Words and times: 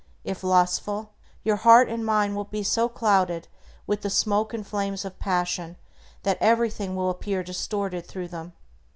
If 0.23 0.43
lustful, 0.43 1.13
your 1.43 1.57
heart 1.57 1.87
and 1.87 2.03
mind 2.03 2.35
will 2.35 2.45
be 2.45 2.63
so 2.63 2.89
clouded 2.89 3.47
with 3.85 4.01
the 4.01 4.09
smoke 4.09 4.51
and 4.51 4.65
flames 4.65 5.05
of 5.05 5.19
passion, 5.19 5.77
that 6.23 6.39
everything 6.41 6.95
will 6.95 7.11
appear 7.11 7.43
distorted 7.43 8.07
through 8.07 8.29
them. 8.29 8.53